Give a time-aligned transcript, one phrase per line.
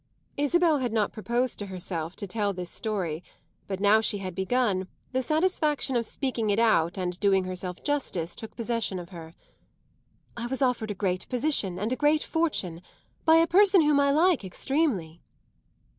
[0.35, 3.23] Isabel had not proposed to herself to tell this story,
[3.67, 8.35] but, now she had begun, the satisfaction of speaking it out and doing herself justice
[8.35, 9.35] took possession of her.
[10.35, 12.81] "I was offered a great position and a great fortune
[13.25, 15.21] by a person whom I like extremely."